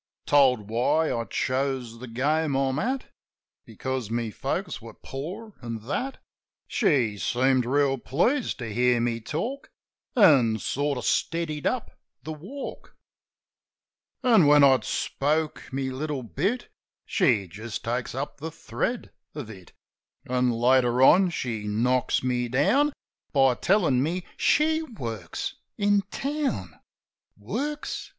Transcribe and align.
Told 0.25 0.67
why 0.67 1.13
I 1.15 1.25
chose 1.25 1.99
the 1.99 2.07
game 2.07 2.55
I'm 2.57 2.79
at 2.79 3.05
Because 3.67 4.09
my 4.09 4.31
folks 4.31 4.81
were 4.81 4.95
poor, 4.95 5.53
an' 5.61 5.77
that. 5.85 6.17
She 6.65 7.19
seemed 7.19 7.65
reel 7.67 7.99
pleased 7.99 8.57
to 8.57 8.73
hear 8.73 8.99
me 8.99 9.19
talk. 9.21 9.69
An' 10.15 10.57
sort 10.57 10.97
of 10.97 11.05
steadied 11.05 11.67
up 11.67 11.99
the 12.23 12.33
walk. 12.33 12.95
An' 14.23 14.47
when 14.47 14.63
I'd 14.63 14.83
spoke 14.85 15.71
my 15.71 15.83
little 15.83 16.23
bit, 16.23 16.67
She 17.05 17.47
just 17.47 17.83
takes 17.83 18.15
up 18.15 18.37
the 18.37 18.49
thread 18.49 19.11
of 19.35 19.51
it; 19.51 19.71
An' 20.25 20.49
later 20.49 21.03
on, 21.03 21.31
near 21.45 21.67
knocks 21.67 22.23
me 22.23 22.47
down 22.47 22.91
By 23.33 23.53
tellin' 23.53 24.01
me 24.01 24.25
she 24.35 24.81
works— 24.81 25.57
in 25.87 26.01
town. 26.09 26.79
Works? 27.37 28.09